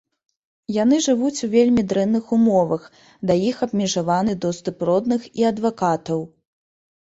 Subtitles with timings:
[0.83, 2.87] Яны жывуць у вельмі дрэнных умовах,
[3.33, 6.19] да іх абмежаваны доступ родных і адвакатаў.